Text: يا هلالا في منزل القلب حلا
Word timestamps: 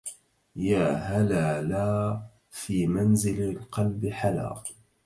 يا 0.55 0.93
هلالا 0.93 2.21
في 2.51 2.87
منزل 2.87 3.49
القلب 3.51 4.07
حلا 4.09 4.63